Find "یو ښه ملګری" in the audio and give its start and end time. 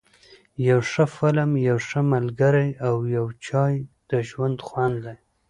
1.69-2.69